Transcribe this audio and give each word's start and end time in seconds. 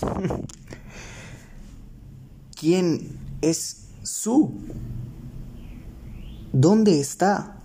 ¿Quién 2.58 3.18
es 3.40 3.88
Su? 4.02 4.52
¿Dónde 6.52 7.00
está? 7.00 7.56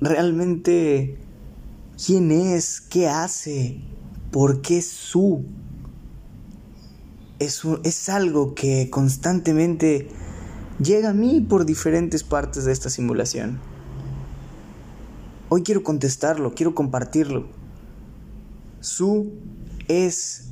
¿Realmente 0.00 1.18
quién 2.04 2.30
es? 2.32 2.80
¿Qué 2.80 3.08
hace? 3.08 3.80
¿Por 4.30 4.62
qué 4.62 4.82
Su? 4.82 5.44
Es, 7.38 7.62
es 7.82 8.08
algo 8.08 8.54
que 8.54 8.90
constantemente 8.90 10.08
llega 10.80 11.10
a 11.10 11.14
mí 11.14 11.40
por 11.40 11.66
diferentes 11.66 12.22
partes 12.22 12.64
de 12.64 12.72
esta 12.72 12.90
simulación. 12.90 13.60
Hoy 15.48 15.62
quiero 15.62 15.82
contestarlo, 15.82 16.54
quiero 16.54 16.74
compartirlo. 16.74 17.46
Su 18.80 19.32
es 19.88 20.48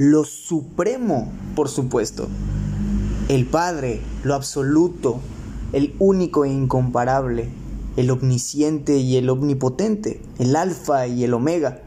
lo 0.00 0.24
supremo, 0.24 1.30
por 1.54 1.68
supuesto. 1.68 2.26
El 3.28 3.44
Padre, 3.44 4.00
lo 4.24 4.34
absoluto, 4.34 5.20
el 5.74 5.94
único 5.98 6.46
e 6.46 6.50
incomparable, 6.50 7.50
el 7.98 8.10
omnisciente 8.10 8.96
y 8.96 9.18
el 9.18 9.28
omnipotente, 9.28 10.22
el 10.38 10.56
alfa 10.56 11.06
y 11.06 11.22
el 11.24 11.34
omega, 11.34 11.82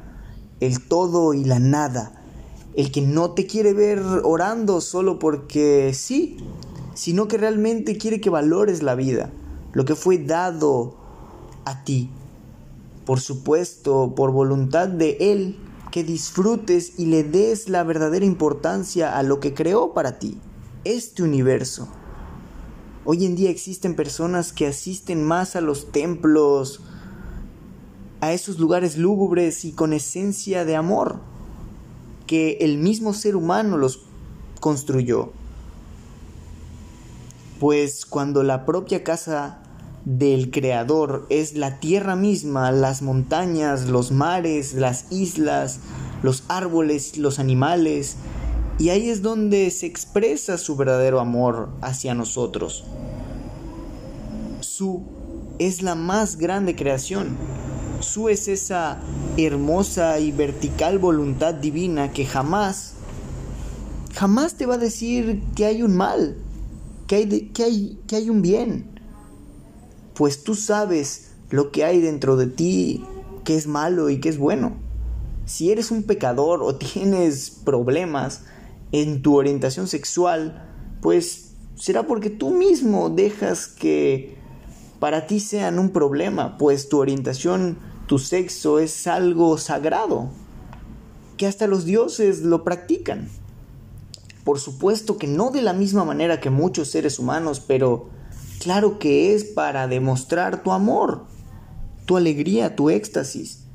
el 0.60 0.80
todo 0.80 1.34
y 1.34 1.44
la 1.44 1.58
nada, 1.58 2.22
el 2.76 2.92
que 2.92 3.02
no 3.02 3.32
te 3.32 3.48
quiere 3.48 3.74
ver 3.74 4.00
orando 4.24 4.80
solo 4.80 5.18
porque 5.18 5.92
sí, 5.96 6.38
sino 6.94 7.28
que 7.28 7.40
realmente 7.40 7.98
quiere 7.98 8.22
que 8.22 8.30
valores 8.30 8.84
la 8.84 8.94
vida, 8.94 9.32
lo 9.72 9.86
que 9.86 9.96
fue 9.96 10.20
dado 10.20 10.94
a 11.66 11.84
ti. 11.84 12.12
Por 13.08 13.20
supuesto, 13.20 14.14
por 14.16 14.32
voluntad 14.32 14.88
de 14.88 15.18
Él, 15.20 15.58
que 15.94 16.04
disfrutes 16.04 16.94
y 16.98 17.06
le 17.06 17.24
des 17.24 17.70
la 17.70 17.84
verdadera 17.84 18.26
importancia 18.26 19.16
a 19.16 19.22
lo 19.22 19.40
que 19.40 19.54
creó 19.54 19.94
para 19.94 20.18
ti, 20.18 20.40
este 20.86 21.22
universo. 21.22 21.88
Hoy 23.06 23.28
en 23.28 23.36
día 23.36 23.52
existen 23.52 23.96
personas 23.96 24.54
que 24.54 24.66
asisten 24.66 25.24
más 25.24 25.56
a 25.56 25.62
los 25.62 25.92
templos, 25.92 26.82
a 28.22 28.34
esos 28.34 28.58
lugares 28.58 28.98
lúgubres 28.98 29.66
y 29.66 29.72
con 29.72 29.94
esencia 29.94 30.66
de 30.66 30.76
amor, 30.76 31.20
que 32.26 32.58
el 32.62 32.80
mismo 32.80 33.14
ser 33.14 33.36
humano 33.36 33.78
los 33.78 34.02
construyó. 34.62 35.32
Pues 37.60 38.08
cuando 38.08 38.42
la 38.42 38.66
propia 38.66 39.04
casa 39.04 39.62
del 40.06 40.52
Creador 40.52 41.26
es 41.30 41.56
la 41.56 41.80
tierra 41.80 42.16
misma, 42.16 42.72
las 42.72 43.02
montañas, 43.02 43.88
los 43.88 44.12
mares, 44.12 44.74
las 44.74 45.12
islas, 45.12 45.80
los 46.22 46.44
árboles, 46.50 47.18
los 47.18 47.40
animales, 47.40 48.18
y 48.80 48.90
ahí 48.90 49.10
es 49.10 49.22
donde 49.22 49.70
se 49.72 49.86
expresa 49.86 50.58
su 50.58 50.76
verdadero 50.76 51.20
amor 51.20 51.70
hacia 51.82 52.14
nosotros. 52.14 52.84
Su 54.62 55.04
es 55.60 55.82
la 55.82 55.96
más 55.96 56.38
grande 56.38 56.76
creación. 56.76 57.38
Su 58.00 58.28
es 58.28 58.48
esa 58.48 59.00
hermosa 59.38 60.20
y 60.20 60.32
vertical 60.32 60.98
voluntad 60.98 61.54
divina 61.54 62.12
que 62.12 62.26
jamás, 62.26 62.96
jamás 64.14 64.56
te 64.56 64.66
va 64.66 64.76
a 64.76 64.80
decir 64.80 65.42
que 65.56 65.66
hay 65.66 65.84
un 65.84 65.96
mal, 65.96 66.36
que 67.08 67.16
hay, 67.16 67.42
que 67.54 67.64
hay, 67.64 68.00
que 68.08 68.16
hay 68.18 68.30
un 68.30 68.42
bien 68.42 68.93
pues 70.14 70.44
tú 70.44 70.56
sabes 70.56 71.32
lo 71.50 71.72
que 71.72 71.84
hay 71.84 72.02
dentro 72.02 72.36
de 72.38 72.48
ti, 72.48 73.04
que 73.44 73.56
es 73.56 73.68
malo 73.68 74.10
y 74.10 74.20
que 74.20 74.30
es 74.30 74.38
bueno. 74.38 74.74
Si 75.46 75.72
eres 75.72 75.92
un 75.92 76.04
pecador 76.04 76.64
o 76.64 76.76
tienes 76.78 77.50
problemas 77.50 78.42
en 78.92 79.22
tu 79.22 79.36
orientación 79.36 79.88
sexual, 79.88 80.70
pues 81.02 81.52
será 81.76 82.08
porque 82.08 82.30
tú 82.30 82.52
mismo 82.52 83.10
dejas 83.10 83.68
que 83.68 84.38
para 85.00 85.28
ti 85.28 85.40
sean 85.40 85.80
un 85.80 85.90
problema, 85.90 86.58
pues 86.58 86.88
tu 86.88 87.00
orientación, 87.00 87.78
tu 88.08 88.20
sexo 88.20 88.80
es 88.80 89.06
algo 89.08 89.58
sagrado, 89.58 90.30
que 91.36 91.48
hasta 91.48 91.68
los 91.68 91.86
dioses 91.86 92.42
lo 92.42 92.64
practican. 92.64 93.28
Por 94.46 94.60
supuesto 94.60 95.18
que 95.18 95.28
no 95.28 95.52
de 95.52 95.62
la 95.62 95.74
misma 95.74 96.06
manera 96.06 96.40
que 96.40 96.50
muchos 96.50 96.90
seres 96.90 97.20
humanos, 97.20 97.60
pero 97.60 98.10
Claro 98.64 98.98
que 98.98 99.36
es 99.36 99.44
para 99.44 99.90
demostrar 99.90 100.64
tu 100.64 100.72
amor, 100.72 101.26
tu 102.06 102.16
alegría, 102.16 102.78
tu 102.78 102.90
éxtasis. 102.90 103.66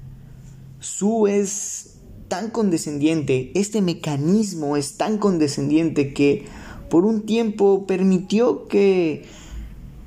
Su 0.80 1.26
es 1.26 1.98
tan 2.28 2.48
condescendiente, 2.48 3.52
este 3.54 3.82
mecanismo 3.82 4.78
es 4.78 4.96
tan 4.96 5.18
condescendiente 5.18 6.14
que 6.14 6.46
por 6.88 7.04
un 7.04 7.26
tiempo 7.26 7.84
permitió 7.86 8.66
que 8.66 9.26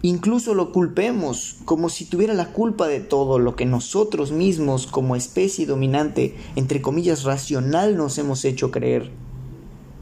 incluso 0.01 0.55
lo 0.55 0.71
culpemos, 0.71 1.57
como 1.65 1.87
si 1.89 2.05
tuviera 2.05 2.33
la 2.33 2.51
culpa 2.51 2.87
de 2.87 3.01
todo 3.01 3.37
lo 3.37 3.55
que 3.55 3.67
nosotros 3.67 4.31
mismos 4.31 4.87
como 4.87 5.15
especie 5.15 5.67
dominante, 5.67 6.35
entre 6.55 6.81
comillas, 6.81 7.23
racional 7.23 7.97
nos 7.97 8.17
hemos 8.17 8.45
hecho 8.45 8.71
creer. 8.71 9.11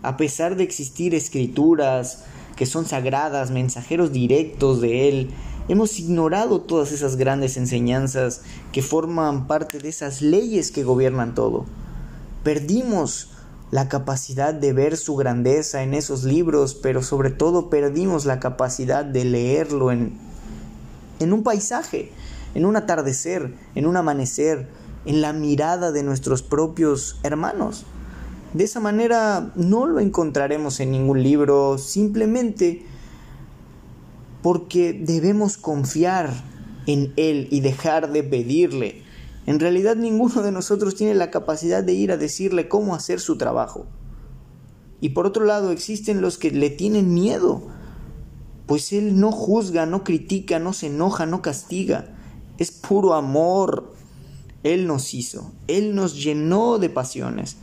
A 0.04 0.16
pesar 0.16 0.56
de 0.56 0.64
existir 0.64 1.14
escrituras, 1.14 2.24
que 2.60 2.66
son 2.66 2.86
sagradas, 2.86 3.52
mensajeros 3.52 4.12
directos 4.12 4.82
de 4.82 5.08
Él. 5.08 5.30
Hemos 5.70 5.98
ignorado 5.98 6.60
todas 6.60 6.92
esas 6.92 7.16
grandes 7.16 7.56
enseñanzas 7.56 8.42
que 8.74 8.82
forman 8.82 9.48
parte 9.48 9.80
de 9.80 9.88
esas 9.88 10.22
leyes 10.22 10.70
que 10.70 10.84
gobiernan 10.84 11.36
todo. 11.36 11.66
Perdimos 12.44 13.32
la 13.72 13.88
capacidad 13.88 14.54
de 14.54 14.74
ver 14.74 14.98
su 14.98 15.16
grandeza 15.16 15.84
en 15.84 15.94
esos 15.94 16.26
libros, 16.26 16.76
pero 16.76 17.02
sobre 17.02 17.30
todo 17.30 17.70
perdimos 17.70 18.26
la 18.26 18.42
capacidad 18.42 19.06
de 19.06 19.24
leerlo 19.24 19.94
en, 19.94 20.18
en 21.22 21.32
un 21.32 21.44
paisaje, 21.44 22.12
en 22.56 22.66
un 22.66 22.76
atardecer, 22.76 23.54
en 23.74 23.86
un 23.86 23.96
amanecer, 23.96 24.68
en 25.06 25.22
la 25.22 25.32
mirada 25.32 25.94
de 25.94 26.04
nuestros 26.04 26.44
propios 26.44 27.22
hermanos. 27.24 27.86
De 28.54 28.64
esa 28.64 28.80
manera 28.80 29.52
no 29.56 29.86
lo 29.86 30.00
encontraremos 30.00 30.80
en 30.80 30.92
ningún 30.92 31.22
libro, 31.22 31.78
simplemente 31.78 32.84
porque 34.42 34.94
debemos 34.94 35.58
confiar 35.58 36.32
en 36.88 37.14
Él 37.16 37.48
y 37.52 37.60
dejar 37.60 38.12
de 38.12 38.24
pedirle. 38.24 39.04
En 39.46 39.60
realidad 39.60 39.96
ninguno 39.96 40.42
de 40.42 40.52
nosotros 40.52 40.96
tiene 40.96 41.14
la 41.14 41.30
capacidad 41.30 41.84
de 41.84 41.94
ir 41.94 42.12
a 42.12 42.18
decirle 42.18 42.68
cómo 42.68 42.96
hacer 42.96 43.20
su 43.20 43.38
trabajo. 43.38 43.86
Y 45.00 45.10
por 45.10 45.28
otro 45.28 45.46
lado 45.46 45.72
existen 45.72 46.22
los 46.22 46.40
que 46.40 46.50
le 46.50 46.72
tienen 46.72 47.14
miedo, 47.14 47.62
pues 48.66 48.94
Él 48.94 49.20
no 49.20 49.32
juzga, 49.32 49.86
no 49.86 50.04
critica, 50.04 50.58
no 50.58 50.74
se 50.74 50.88
enoja, 50.88 51.28
no 51.28 51.44
castiga. 51.44 52.16
Es 52.58 52.72
puro 52.72 53.14
amor. 53.14 53.94
Él 54.64 54.88
nos 54.88 55.14
hizo, 55.14 55.52
Él 55.68 55.96
nos 55.96 56.22
llenó 56.22 56.80
de 56.80 56.90
pasiones 56.90 57.58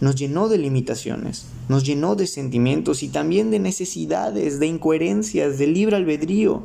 nos 0.00 0.16
llenó 0.16 0.48
de 0.48 0.58
limitaciones, 0.58 1.46
nos 1.68 1.84
llenó 1.84 2.16
de 2.16 2.26
sentimientos 2.26 3.02
y 3.02 3.08
también 3.08 3.50
de 3.50 3.58
necesidades, 3.58 4.58
de 4.58 4.66
incoherencias, 4.66 5.58
de 5.58 5.66
libre 5.66 5.96
albedrío. 5.96 6.62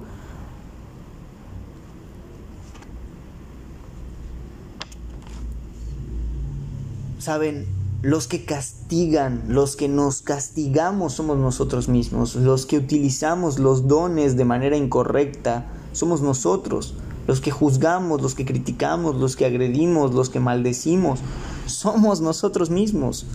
Saben, 7.20 7.66
los 8.02 8.28
que 8.28 8.46
castigan, 8.46 9.46
los 9.48 9.76
que 9.76 9.88
nos 9.88 10.22
castigamos 10.22 11.14
somos 11.14 11.40
nosotros 11.40 11.90
mismos, 11.90 12.36
los 12.36 12.68
que 12.68 12.78
utilizamos 12.78 13.58
los 13.58 13.88
dones 13.88 14.38
de 14.38 14.46
manera 14.46 14.78
incorrecta 14.78 15.66
somos 15.92 16.22
nosotros, 16.22 16.94
los 17.26 17.42
que 17.42 17.50
juzgamos, 17.50 18.22
los 18.22 18.36
que 18.36 18.46
criticamos, 18.46 19.16
los 19.16 19.36
que 19.36 19.46
agredimos, 19.46 20.14
los 20.14 20.30
que 20.30 20.40
maldecimos, 20.40 21.20
somos 21.68 22.22
nosotros 22.22 22.70
mismos. 22.70 23.26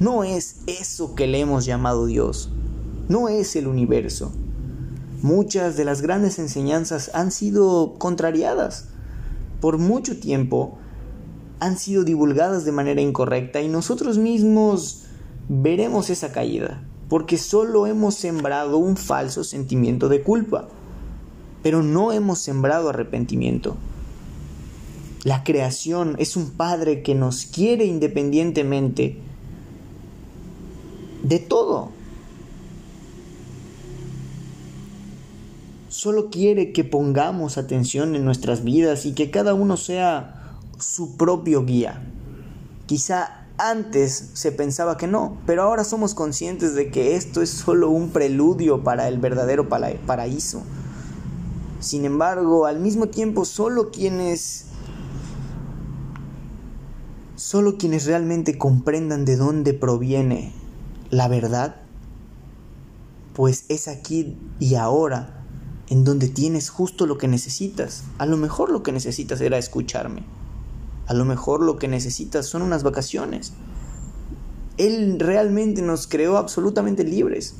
No 0.00 0.24
es 0.24 0.60
eso 0.66 1.14
que 1.14 1.26
le 1.26 1.40
hemos 1.40 1.64
llamado 1.64 2.06
Dios. 2.06 2.50
No 3.08 3.28
es 3.28 3.56
el 3.56 3.66
universo. 3.66 4.32
Muchas 5.22 5.76
de 5.76 5.84
las 5.84 6.02
grandes 6.02 6.38
enseñanzas 6.38 7.10
han 7.14 7.32
sido 7.32 7.94
contrariadas. 7.98 8.88
Por 9.60 9.78
mucho 9.78 10.20
tiempo 10.20 10.78
han 11.58 11.76
sido 11.76 12.04
divulgadas 12.04 12.64
de 12.64 12.70
manera 12.72 13.00
incorrecta 13.00 13.60
y 13.60 13.68
nosotros 13.68 14.18
mismos 14.18 15.06
veremos 15.48 16.10
esa 16.10 16.30
caída, 16.30 16.84
porque 17.08 17.38
solo 17.38 17.86
hemos 17.88 18.14
sembrado 18.14 18.78
un 18.78 18.96
falso 18.96 19.42
sentimiento 19.42 20.08
de 20.08 20.22
culpa, 20.22 20.68
pero 21.64 21.82
no 21.82 22.12
hemos 22.12 22.38
sembrado 22.38 22.90
arrepentimiento. 22.90 23.76
La 25.28 25.44
creación 25.44 26.16
es 26.18 26.36
un 26.36 26.52
Padre 26.52 27.02
que 27.02 27.14
nos 27.14 27.44
quiere 27.44 27.84
independientemente 27.84 29.18
de 31.22 31.38
todo. 31.38 31.90
Solo 35.90 36.30
quiere 36.30 36.72
que 36.72 36.82
pongamos 36.82 37.58
atención 37.58 38.16
en 38.16 38.24
nuestras 38.24 38.64
vidas 38.64 39.04
y 39.04 39.12
que 39.12 39.30
cada 39.30 39.52
uno 39.52 39.76
sea 39.76 40.56
su 40.78 41.18
propio 41.18 41.66
guía. 41.66 42.02
Quizá 42.86 43.44
Antes 43.58 44.30
se 44.32 44.50
pensaba 44.50 44.96
que 44.96 45.08
no, 45.08 45.36
pero 45.44 45.62
ahora 45.62 45.84
somos 45.84 46.14
conscientes 46.14 46.74
de 46.74 46.90
que 46.90 47.16
esto 47.16 47.42
es 47.42 47.50
solo 47.50 47.90
un 47.90 48.12
preludio 48.12 48.82
para 48.82 49.08
el 49.08 49.18
verdadero 49.18 49.68
paraíso. 49.68 50.62
Sin 51.80 52.06
embargo, 52.06 52.64
al 52.64 52.80
mismo 52.80 53.08
tiempo, 53.08 53.44
solo 53.44 53.90
quienes 53.90 54.67
solo 57.38 57.78
quienes 57.78 58.04
realmente 58.04 58.58
comprendan 58.58 59.24
de 59.24 59.36
dónde 59.36 59.72
proviene 59.72 60.52
la 61.10 61.28
verdad, 61.28 61.76
pues 63.32 63.64
es 63.68 63.86
aquí 63.86 64.36
y 64.58 64.74
ahora 64.74 65.44
en 65.88 66.02
donde 66.02 66.26
tienes 66.26 66.68
justo 66.68 67.06
lo 67.06 67.16
que 67.16 67.28
necesitas. 67.28 68.02
A 68.18 68.26
lo 68.26 68.36
mejor 68.36 68.70
lo 68.70 68.82
que 68.82 68.90
necesitas 68.90 69.40
era 69.40 69.56
escucharme. 69.56 70.24
A 71.06 71.14
lo 71.14 71.24
mejor 71.24 71.62
lo 71.62 71.78
que 71.78 71.86
necesitas 71.86 72.46
son 72.46 72.60
unas 72.60 72.82
vacaciones. 72.82 73.52
Él 74.76 75.20
realmente 75.20 75.80
nos 75.80 76.08
creó 76.08 76.38
absolutamente 76.38 77.04
libres. 77.04 77.54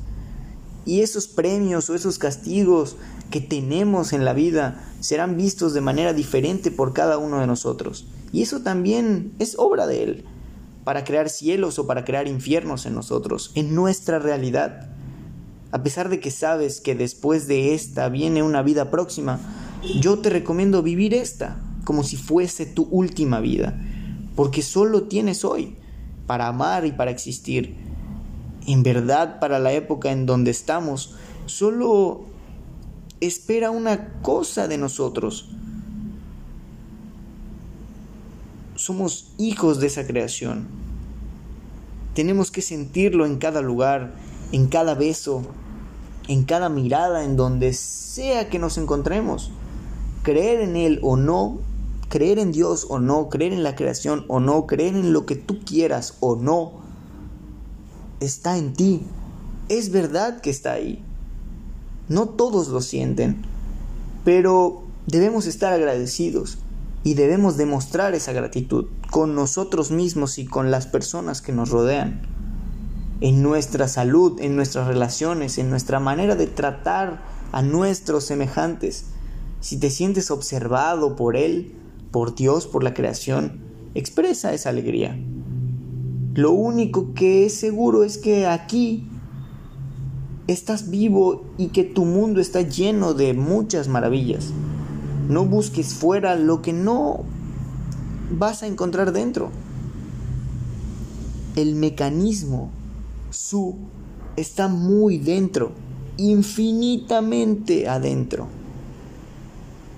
Y 0.85 1.01
esos 1.01 1.27
premios 1.27 1.89
o 1.89 1.95
esos 1.95 2.19
castigos 2.19 2.97
que 3.31 3.39
tenemos 3.39 4.11
en 4.11 4.25
la 4.25 4.33
vida 4.33 4.83
serán 4.99 5.37
vistos 5.37 5.73
de 5.73 5.81
manera 5.81 6.11
diferente 6.11 6.69
por 6.69 6.91
cada 6.91 7.17
uno 7.17 7.39
de 7.39 7.47
nosotros. 7.47 8.05
Y 8.31 8.41
eso 8.41 8.61
también 8.61 9.33
es 9.39 9.55
obra 9.57 9.87
de 9.87 10.03
Él, 10.03 10.25
para 10.83 11.03
crear 11.03 11.29
cielos 11.29 11.79
o 11.79 11.87
para 11.87 12.05
crear 12.05 12.27
infiernos 12.27 12.85
en 12.85 12.93
nosotros, 12.93 13.51
en 13.55 13.75
nuestra 13.75 14.19
realidad. 14.19 14.89
A 15.71 15.83
pesar 15.83 16.09
de 16.09 16.19
que 16.19 16.31
sabes 16.31 16.81
que 16.81 16.95
después 16.95 17.47
de 17.47 17.73
esta 17.75 18.09
viene 18.09 18.43
una 18.43 18.61
vida 18.61 18.89
próxima, 18.89 19.39
yo 19.99 20.19
te 20.19 20.29
recomiendo 20.29 20.81
vivir 20.83 21.13
esta, 21.13 21.59
como 21.85 22.03
si 22.03 22.17
fuese 22.17 22.65
tu 22.65 22.87
última 22.91 23.39
vida, 23.39 23.79
porque 24.35 24.61
solo 24.61 25.03
tienes 25.03 25.45
hoy 25.45 25.75
para 26.27 26.47
amar 26.47 26.85
y 26.85 26.91
para 26.91 27.11
existir. 27.11 27.75
En 28.67 28.83
verdad, 28.83 29.39
para 29.39 29.57
la 29.59 29.71
época 29.73 30.11
en 30.11 30.25
donde 30.25 30.51
estamos, 30.51 31.15
solo 31.45 32.25
espera 33.19 33.71
una 33.71 34.13
cosa 34.21 34.67
de 34.67 34.77
nosotros. 34.77 35.49
Somos 38.89 39.27
hijos 39.37 39.79
de 39.79 39.85
esa 39.85 40.07
creación. 40.07 40.65
Tenemos 42.15 42.49
que 42.49 42.63
sentirlo 42.63 43.27
en 43.27 43.37
cada 43.37 43.61
lugar, 43.61 44.15
en 44.51 44.65
cada 44.65 44.95
beso, 44.95 45.43
en 46.27 46.43
cada 46.43 46.69
mirada, 46.69 47.23
en 47.23 47.35
donde 47.35 47.73
sea 47.73 48.49
que 48.49 48.57
nos 48.57 48.79
encontremos. 48.79 49.51
Creer 50.23 50.61
en 50.61 50.75
Él 50.75 50.99
o 51.03 51.17
no 51.17 51.59
creer 52.09 52.39
en 52.39 52.51
Dios 52.51 52.87
o 52.89 52.97
no, 52.97 53.29
creer 53.29 53.53
en 53.53 53.61
la 53.61 53.75
creación 53.75 54.25
o 54.27 54.39
no, 54.39 54.65
creer 54.65 54.95
en 54.95 55.13
lo 55.13 55.27
que 55.27 55.35
tú 55.35 55.59
quieras 55.63 56.17
o 56.19 56.35
no, 56.35 56.71
está 58.19 58.57
en 58.57 58.73
ti. 58.73 59.03
Es 59.67 59.91
verdad 59.91 60.41
que 60.41 60.49
está 60.49 60.71
ahí. 60.71 61.05
No 62.07 62.27
todos 62.29 62.69
lo 62.69 62.81
sienten, 62.81 63.43
pero 64.25 64.81
debemos 65.05 65.45
estar 65.45 65.73
agradecidos 65.73 66.57
y 67.03 67.13
debemos 67.13 67.57
demostrar 67.57 68.13
esa 68.13 68.33
gratitud 68.33 68.87
con 69.09 69.35
nosotros 69.35 69.91
mismos 69.91 70.37
y 70.37 70.45
con 70.45 70.71
las 70.71 70.87
personas 70.87 71.41
que 71.41 71.51
nos 71.51 71.69
rodean. 71.69 72.21
En 73.21 73.41
nuestra 73.41 73.87
salud, 73.87 74.39
en 74.39 74.55
nuestras 74.55 74.87
relaciones, 74.87 75.57
en 75.57 75.69
nuestra 75.69 75.99
manera 75.99 76.35
de 76.35 76.47
tratar 76.47 77.21
a 77.51 77.61
nuestros 77.61 78.25
semejantes. 78.25 79.05
Si 79.59 79.77
te 79.77 79.89
sientes 79.89 80.31
observado 80.31 81.15
por 81.15 81.35
Él, 81.35 81.75
por 82.11 82.35
Dios, 82.35 82.67
por 82.67 82.83
la 82.83 82.93
creación, 82.93 83.61
expresa 83.93 84.53
esa 84.53 84.69
alegría. 84.69 85.17
Lo 86.35 86.51
único 86.51 87.13
que 87.13 87.45
es 87.45 87.55
seguro 87.55 88.03
es 88.03 88.17
que 88.17 88.45
aquí 88.45 89.09
estás 90.47 90.89
vivo 90.89 91.45
y 91.57 91.67
que 91.67 91.83
tu 91.83 92.05
mundo 92.05 92.39
está 92.39 92.61
lleno 92.61 93.13
de 93.13 93.33
muchas 93.33 93.87
maravillas. 93.87 94.53
No 95.29 95.45
busques 95.45 95.93
fuera 95.93 96.35
lo 96.35 96.63
que 96.63 96.73
no 96.73 97.23
vas 98.31 98.63
a 98.63 98.67
encontrar 98.67 99.13
dentro. 99.13 99.51
El 101.55 101.75
mecanismo, 101.75 102.71
su, 103.29 103.75
está 104.35 104.67
muy 104.67 105.19
dentro, 105.19 105.71
infinitamente 106.17 107.87
adentro. 107.87 108.58